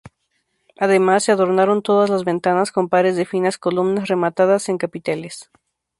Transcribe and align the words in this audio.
Además 0.79 1.23
se 1.25 1.31
adornaron 1.31 1.83
todas 1.83 2.09
las 2.09 2.23
ventanas 2.25 2.71
con 2.71 2.89
pares 2.89 3.15
de 3.15 3.25
finas 3.27 3.59
columnas 3.59 4.07
rematadas 4.07 4.67
en 4.67 4.79
capiteles. 4.79 5.51